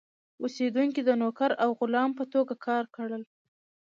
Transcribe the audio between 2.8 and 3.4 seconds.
کړل.